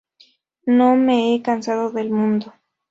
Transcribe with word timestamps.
No 0.65 0.95
me 0.95 1.29
he 1.35 1.43
cansado 1.43 1.91
del 1.91 2.09
mundo. 2.09 2.51